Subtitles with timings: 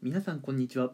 [0.00, 0.92] 皆さんこんにちは。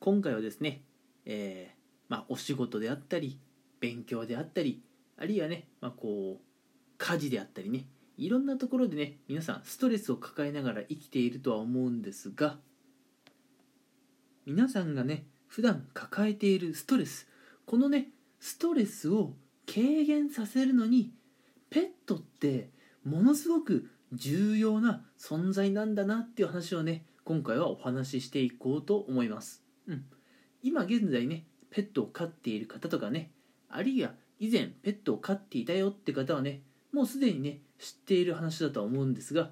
[0.00, 0.82] 今回はですね、
[1.24, 1.74] えー
[2.08, 3.38] まあ、お仕事であったり
[3.78, 4.82] 勉強であったり
[5.16, 6.44] あるいはね、まあ、こう
[6.98, 7.86] 家事であったりね
[8.18, 12.56] いろんなところでね皆さんストレスを抱えながら生きているとは思うんですが
[14.46, 17.28] 皆さんがね普段抱えているストレス
[17.66, 18.08] このね
[18.40, 19.34] ストレスを
[19.72, 21.12] 軽減させるのに
[21.70, 22.70] ペットって
[23.04, 30.04] ものすごく重要な存在なんだなっていう話をね今回はお話ししていこうと思います、うん、
[30.62, 33.30] 今現在ねペットを飼っている方とかね
[33.68, 36.60] あるいは以前ペットを飼っていたよって方はね
[36.92, 39.50] もうすでにね知っている話だとは思うんですが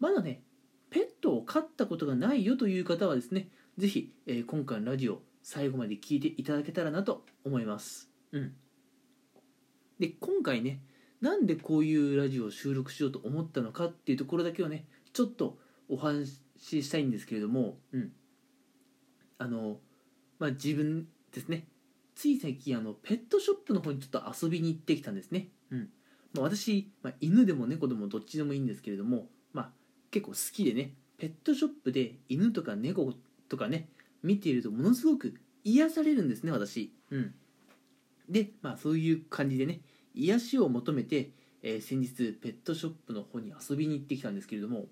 [0.00, 0.42] まだね
[0.90, 3.48] ペットを飼ったことがないよという方はですね
[3.78, 8.10] 是非、えー、今回のラジオ最後まで聞いていただけたらなと思います。
[8.32, 8.52] うん。
[9.98, 10.82] で今回ね
[11.20, 18.12] なんでこういうラジオを収録しようと思ったのかっていうところだけをねちょっとお話ししたいんですけれども、うん、
[19.38, 19.78] あの、
[20.38, 21.66] まあ、自分ですね。
[22.14, 25.88] つい最近あのペットショップの方にちょっと遊びに行ってきたんですね、うん。
[26.34, 29.70] まあ、私、まあ、犬でも猫でもどっちでもいいんですけれども、まあ、
[30.10, 33.14] 結構好きでねペットショップで犬とか猫
[33.48, 33.88] とかね
[34.22, 37.34] 見ているとものすごく癒されるんですね私、うん、
[38.28, 39.80] で、まあ、そういう感じでね
[40.14, 41.30] 癒しを求めて、
[41.62, 44.86] えー、先日ペットショップの方に遊びに行ってきたんですけれども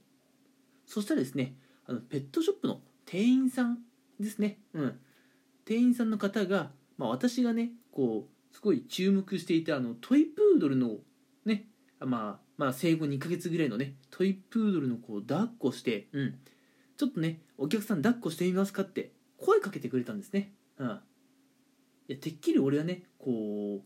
[0.86, 1.54] そしたらですね
[1.86, 3.78] あのペットショップの店員さん
[4.18, 4.98] ですね、うん、
[5.64, 10.96] 店員さんの方が、まあ、私がねこうすごい注目していたあのトイプードルの
[11.44, 11.66] ね
[12.00, 16.38] まあまあ生後2ヶ月ぐらいのねトイプードルの子を抱っこして、うん、
[16.96, 23.82] ちょっとねお客さん抱っこしてみますかって声かけてくれたんですね、うん、いやてっきり俺はねこう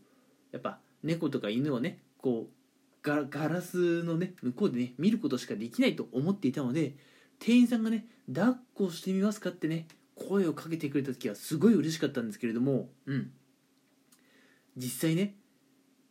[0.51, 2.60] やっぱ猫とか犬をねこう
[3.03, 6.95] ガラスのね向こうでね見ることしかできないと思っていたので
[7.39, 13.31] 店員さんがね抱っこしてみますかってね声をかけてくれた時はすごい嬉しかったんですけれどもうん。
[14.77, 15.35] 実際ね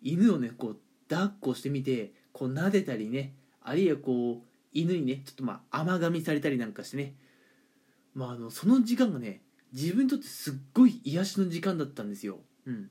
[0.03, 0.79] 犬をねこう
[1.09, 7.15] 抱っこしてみてこう撫でたりねあるいはこう犬にねちょっとまあ甘噛みされたりなんかしてね
[8.15, 12.91] まああのその時間がね自分にとってすっごい癒しの時間だったんですよ、うん、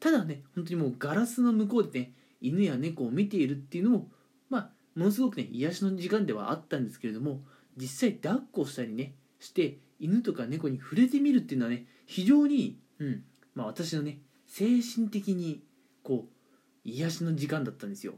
[0.00, 4.08] ただね本当にもうガラスの向こうでね犬や猫を見ているっていうのも
[4.48, 7.42] まあものすごくね癒しの時間ではあったんですけれども
[7.76, 15.62] 実際抱っこしたりねして犬とか猫に触れてみるっていうのはね非常に、うんまあ、私のね精神的に
[16.02, 18.14] こう癒しの時間だったんですよ。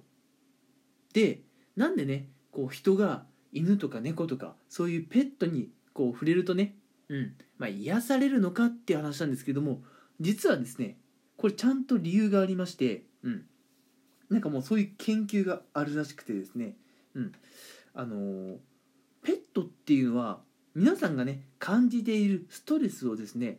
[1.14, 1.40] で
[1.76, 6.76] なんでねこう人が犬とか猫とかそういうペットにこう触れるとね、
[7.08, 9.82] うんまあ、癒されるのかっていう話なんですけども
[10.20, 10.98] 実はですね
[11.36, 13.44] これちゃんと理由がありまして、うん、
[14.30, 16.76] なんかもうそういう研究があるらしくてですね、
[17.14, 17.32] うん、
[17.94, 18.56] あのー、
[19.22, 20.40] ペットっていうのは
[20.74, 23.58] 皆さんがね感じているストレスをですね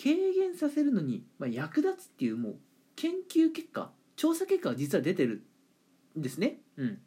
[0.00, 2.56] 軽減させるのに、まあ、役立つっていうもう
[2.94, 5.42] 研究結果調査結果が実は出てる
[6.18, 6.58] んですね。
[6.76, 6.98] うん。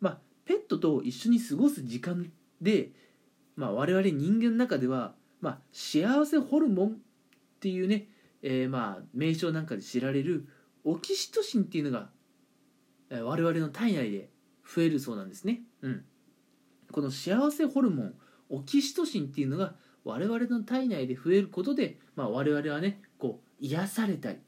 [0.00, 2.30] まあ、ペットと一緒に過ごす時間
[2.60, 2.90] で、
[3.56, 6.90] まあ、我々人間の中では、まあ、幸せホルモンっ
[7.60, 8.08] ていうね、
[8.42, 10.46] えー、まあ名称なんかで知られる
[10.84, 12.10] オキシトシンっていうのが、
[13.10, 14.30] 我々の体内で
[14.64, 15.62] 増えるそうなんですね。
[15.82, 16.04] うん、
[16.92, 18.14] この幸せホルモン
[18.50, 19.74] オキシトシンっていうのが
[20.04, 24.38] 我々の体内で増えることで、まあ、我々はねこう癒されたり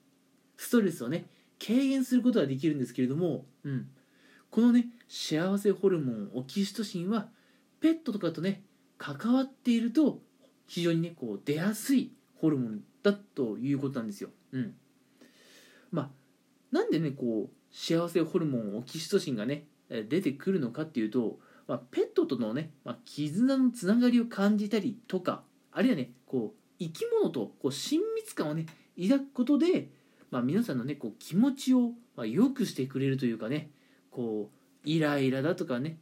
[0.57, 1.27] ストレスをね
[1.65, 3.89] 軽減することができるんですけれども、うん、
[4.51, 7.29] このね幸せホルモンオキシトシンは
[7.81, 8.63] ペットとかとね
[8.99, 10.21] 関わっていると
[10.67, 14.31] 非常にねこう出やすいホルモンだということなんですよ。
[14.53, 14.75] うん、
[15.91, 16.11] まあ
[16.73, 25.43] なんでねこう幸せホルモンオキシトシンがね出てくるのかっていうと、まあ、ペットとのね、まあ、絆のつながりを感じたりとか
[25.73, 28.67] あるいはねこう生き物とこう親密感をね
[29.01, 29.89] 抱くことで、
[30.31, 33.71] まあ、皆さんのねこう気持ちをまあ良くしてくれるというかね
[34.11, 35.99] こうイライラだとかね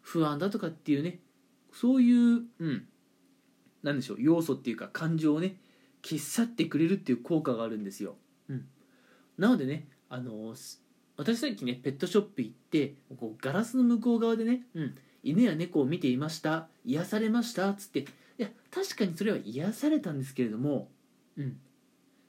[0.00, 1.20] 不安だとかっていうね
[1.72, 2.86] そういううん
[3.82, 5.56] 何でしょう要素っていうか感情をね
[6.02, 8.16] 消し去ってくれるっていう効果があるんですよ。
[8.48, 8.66] うん、
[9.38, 10.54] なのでねあの
[11.16, 18.04] 私さっきねペットショップ行ってこうガラスの向こう側でね、うん、犬や猫を見ていました癒されましたっつって。
[18.40, 20.88] いや確かにそれは癒されたんですけれども、
[21.36, 21.58] うん、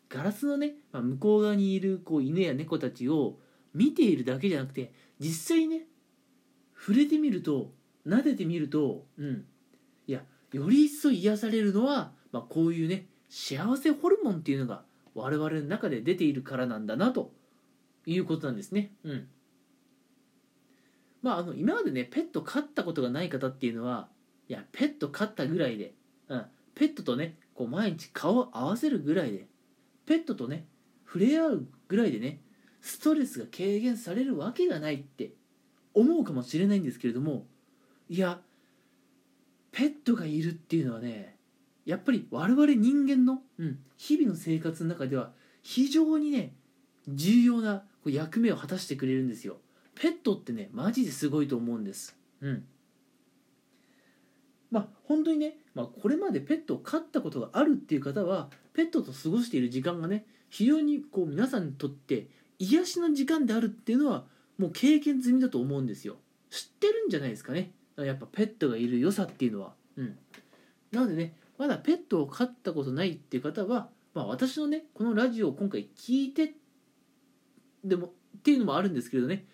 [0.09, 3.37] ガラスのね、まあ、向こう側にいるこう犬や猫たちを
[3.73, 5.83] 見ているだけじゃなくて実際ね
[6.77, 7.71] 触れてみると
[8.05, 9.45] 撫でてみると、うん、
[10.05, 14.83] いやより一層癒されるのは、まあ、こういうね幸せホルモンっていうのが
[15.15, 17.31] 我々の中で出ているからなんだなと
[18.05, 18.91] いうことなんですね。
[19.03, 19.27] うん。
[21.21, 24.07] まあ、あの今までねペット飼ったことがない方っていうのは
[24.47, 25.93] いやペット飼ったぐらいで
[26.31, 29.47] うん、ペットとねこう毎日顔を合わせるぐらいで
[30.05, 30.65] ペットとね
[31.05, 32.39] 触れ合うぐらいでね
[32.81, 35.31] ストレスが軽減されるわけがないって
[35.93, 37.45] 思うかもしれないんですけれども
[38.09, 38.39] いや
[39.73, 41.35] ペットがいるっていうのはね
[41.85, 45.31] やっぱり我々人間の、うん、日々の生活の中では
[45.61, 46.53] 非常にね
[47.09, 49.57] 重要な役目を果たしてくれるんですよ。
[49.95, 52.17] ペットってねマジですごいと思うんです。
[52.41, 52.65] うん。
[54.71, 62.27] まあ本当にね、まあ、これまでペットを飼ったことがあるっていう方はペットと過ごしている時間がね非常にこう皆さんにとって
[62.59, 64.25] 癒しの時間であるっていうのは
[64.57, 66.17] もう経験済みだと思うんですよ。
[66.49, 67.71] 知ってるんじゃないですかね。
[67.97, 69.73] やっぱペットがいる良さっていうのは。
[69.97, 70.17] うん。
[70.91, 76.53] なのでねまだペットを飼ったことないっていう方は、まあ、私のねこのラジオを今回聞いて
[77.83, 79.45] でもっていうのもあるんですけれどね。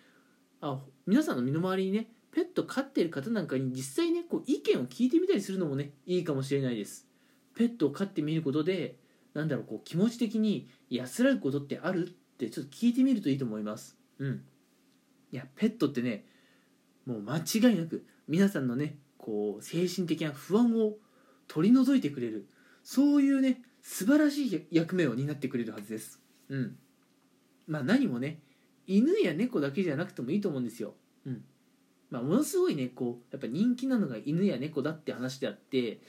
[0.61, 7.07] あ皆さんの身の回りにねペット飼ってる方なんかに実際ねこう意見を聞いてみたりするのもねいいかもしれないです。
[7.55, 8.97] ペットを飼ってみることで
[9.33, 13.97] なんだろうこう気持ち的に安らぐことってあるってちょっと聞いてみるといいと思います。
[14.19, 14.43] うん。
[15.31, 16.25] いやペットってね
[17.05, 20.93] もう間違いなく皆さんのねこう精神的な不安を
[21.47, 22.47] 取り除いてくれる
[22.83, 26.21] そういうね素晴らしい役目を担ってくれるはずです。
[26.49, 26.77] うん。
[27.67, 28.39] まあ何もね
[28.85, 30.93] 犬や猫だけじゃなくてもいいと思うんですよ。
[31.25, 31.43] うん。
[32.09, 35.99] まあものすごいねこうやっぱ人気なのが犬や猫だって話であって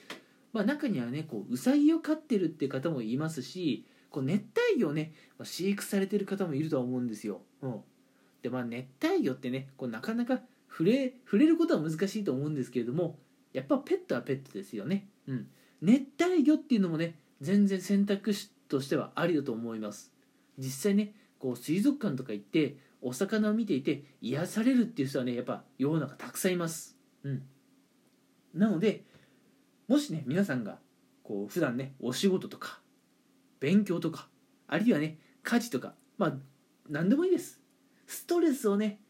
[0.52, 5.12] まあ中にはねこううさぎを飼ってるって方もいますしこう熱帯魚をね
[5.42, 7.80] 飼育されてる方もいるとは思うんですよ、うん、
[8.42, 10.40] でまあ熱帯魚ってねこうなかなか
[10.70, 13.18] 触れ触れることは難しいと思うんですけれども
[13.52, 15.48] やっぱペットはペットですよね、うん、
[15.82, 20.12] 熱帯魚っていうのもね全然選択肢としてはありだと思います。
[20.58, 26.96] 実際ねこう水族館とか行ってお魚を見ていて癒されるっていう人はねやっぱ世の中たくさんいます。
[27.22, 27.42] うん。
[28.54, 29.04] なので
[29.86, 30.78] もしね皆さんが
[31.22, 32.80] こう普段ねお仕事とか
[33.60, 34.28] 勉強とか
[34.66, 36.34] あるいはね家事とかまあ
[36.88, 37.60] 何でもいいです。
[38.06, 39.00] ストレスをね、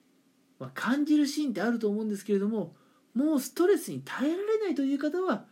[0.59, 2.75] まあ、感じるシーンってあると思うんですけれども
[3.15, 5.45] もうストレスに耐えられないという方は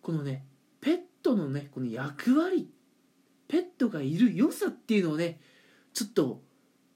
[0.00, 0.46] このね
[0.80, 2.70] ペットのねこの役割
[3.46, 5.38] ペットがいる良さっていうのをね
[5.98, 6.40] ちょっと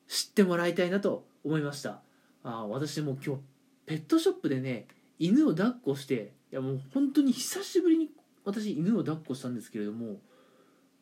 [0.06, 2.02] 知ってもらいたいなと思いました。
[2.44, 3.42] あ私も今日
[3.84, 4.86] ペットショップでね
[5.18, 8.10] 犬を抱っこしていやもう本当に久しぶりに
[8.44, 10.20] 私犬を抱っこしたんですけれども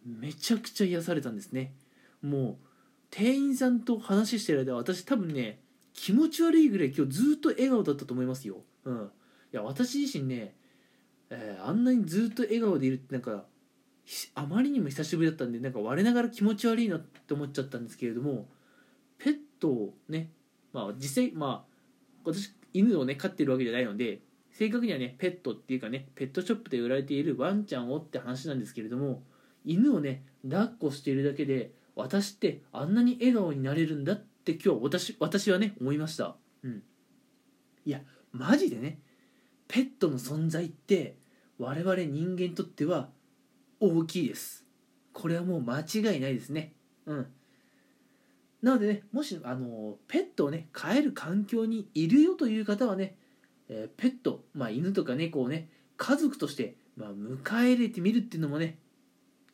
[0.07, 1.75] めちゃくちゃ癒されたんですね。
[2.23, 2.57] もう
[3.11, 5.61] 店員さんと話してる間私多分ね
[5.93, 8.63] 気持ち悪いぐらい今日ずっと笑顔だったと思いますよ。
[8.87, 9.11] うん。
[9.53, 10.55] いや私自身ね、
[11.29, 13.45] えー、あんなにずっと笑顔でいるってなんか
[14.35, 18.49] あまりにも久しぶりだったんでなんか我ながら気持ち悪いなって思っちゃったんですけれども
[19.19, 20.31] ペットをね
[20.73, 21.71] まあ実際まあ
[22.25, 24.21] 私犬をね飼ってるわけじゃないので
[24.53, 29.23] 正確にはねペットっていうかねペットショップで売られているワンちゃんをって話なんですけれども
[29.65, 36.37] 犬をね抱っこしているだけで私ってあんなに笑顔になれるんだって今日私私はね思いました。
[36.65, 36.83] うん。
[37.85, 38.01] いや
[38.33, 38.99] マジでね
[39.69, 41.17] ペットの存在って
[41.59, 43.11] 我々人間にとっては
[43.81, 44.65] 大きいです。
[45.13, 46.75] これはもう間違いないですね。
[47.07, 47.27] うん。
[48.63, 53.17] なのでねもしあのペットをね飼える環境にいるよという方はね、
[53.69, 58.79] えー、ペット、まあ、犬とか猫をね家族として、まあ、迎え入れてみるっていうのもね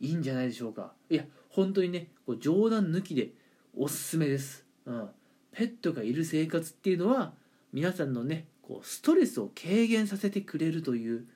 [0.01, 0.93] いいんじゃないでしょうか。
[1.09, 3.31] いや本当にねこう冗談抜きで
[3.77, 5.09] おすすめです、うん、
[5.53, 7.33] ペットがいる生活っていうのは
[7.73, 11.27] 皆さんのねこうストレスを軽減させてくれるという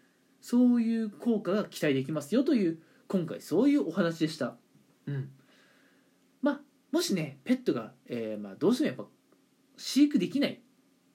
[0.41, 2.79] そういう効果が期待できますよという
[3.09, 4.57] 今回そういうお話でした。
[5.07, 5.31] うん。
[6.43, 6.61] まあ
[6.93, 9.05] もしねペットが、えー、まあ、どうしてもやっぱ
[9.77, 10.61] 飼育できない、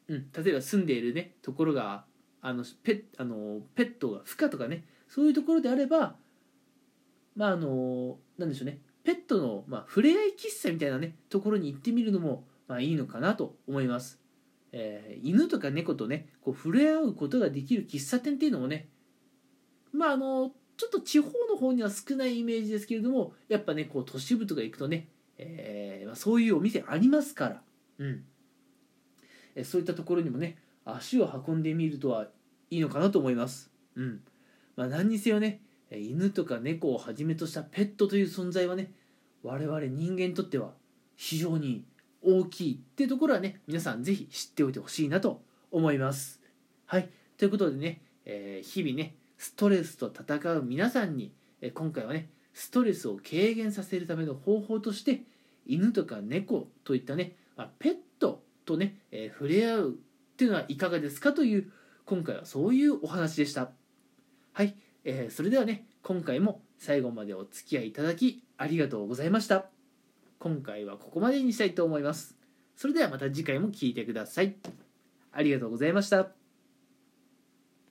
[0.08, 2.06] うん、例えば住んでいるねところが
[2.42, 6.16] あのペあのペットが孵化とかねそういうところであれば
[7.36, 8.80] まああのなんでしょうね。
[9.04, 14.20] ペットの、まあ、触れ合い喫茶みたいなねところに行ってみるのも、まあ、いいのかなと思います、
[14.72, 18.90] えー、犬とか猫とねこう触れ合うことができる喫茶店っていうのもね
[19.96, 27.62] まああのちょっと地方の方には少ないイメージですけれどもやっぱねこう都市部とか行くとね、えーま、そういうお店ありますから、
[28.00, 28.24] うん、
[29.56, 32.28] えそういったところにもね足を運んでみるとは
[32.70, 33.72] いいのかなと思います。
[33.96, 34.22] うん
[34.76, 35.62] まあ、何にせよね
[35.92, 38.92] 犬とか猫をはじめとしたペットという存在はね
[39.44, 40.72] 我々人間にとっては
[41.16, 41.86] 非常に
[42.22, 46.42] 大きいっていうところはね皆さんぜひ知っておいてほしいなと思います。
[46.86, 51.34] はいということでね、えー、日々ねストレスと戦う皆さんに、
[51.74, 55.24] 今回はねストレスを軽減させるための方法として
[55.66, 59.94] 犬とか猫といったね、ま、ペットとね、え、触れ合うっ
[60.38, 61.72] ていうのはいかがですかという
[62.06, 63.72] 今回はそういうお話でした。
[64.54, 69.66] はいえーそれではね今回も最後までお付き合いいただきありがとうございました。
[70.40, 72.36] 今回はここまでにしたいと思います。
[72.76, 74.56] それではまた次回も聴いてください。
[75.32, 76.45] ありがとうございました。